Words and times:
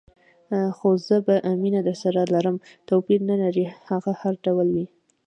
خو 0.77 0.89
زه 1.07 1.17
به 1.25 1.35
مینه 1.61 1.81
درسره 1.87 2.21
لرم، 2.33 2.57
توپیر 2.87 3.19
نه 3.29 3.35
لري 3.43 3.65
هغه 3.87 4.11
هر 4.21 4.33
ډول 4.45 4.67
وي. 4.75 4.85